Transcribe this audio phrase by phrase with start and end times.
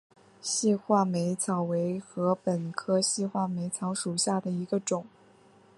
[0.41, 5.05] 细画眉草为禾本科细画眉草属下的一个种。